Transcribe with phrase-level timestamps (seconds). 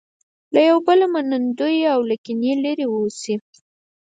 [0.53, 3.35] له یو بله منندوی او له کینې لرې اوسي.